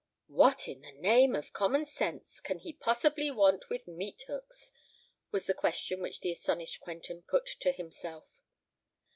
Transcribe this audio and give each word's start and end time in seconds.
"What, 0.29 0.67
in 0.67 0.81
the 0.81 0.93
name 0.93 1.35
of 1.35 1.53
common 1.53 1.85
sense! 1.85 2.39
can 2.41 2.57
he 2.57 2.73
possibly 2.73 3.29
want 3.29 3.69
with 3.69 3.87
meat 3.87 4.23
hooks?" 4.27 4.71
was 5.29 5.45
the 5.45 5.53
question 5.53 6.01
which 6.01 6.21
the 6.21 6.31
astonished 6.31 6.79
Quentin 6.81 7.21
put 7.21 7.45
to 7.59 7.71
himself. 7.71 8.25